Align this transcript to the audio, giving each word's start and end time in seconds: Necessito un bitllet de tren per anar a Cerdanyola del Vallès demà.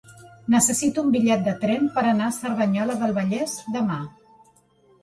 Necessito 0.53 1.03
un 1.07 1.11
bitllet 1.15 1.43
de 1.49 1.53
tren 1.65 1.91
per 1.99 2.05
anar 2.13 2.27
a 2.31 2.35
Cerdanyola 2.39 2.97
del 3.05 3.15
Vallès 3.21 3.57
demà. 3.79 4.01